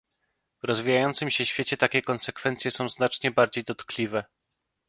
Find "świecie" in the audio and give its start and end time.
1.45-1.77